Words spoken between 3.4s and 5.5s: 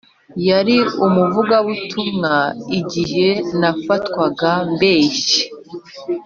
nafatwaga mbeshya.